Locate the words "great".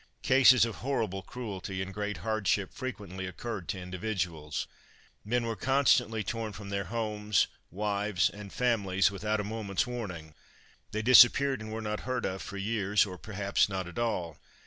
1.93-2.17